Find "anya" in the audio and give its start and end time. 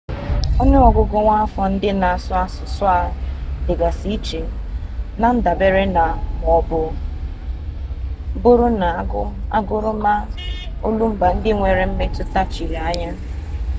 12.89-13.11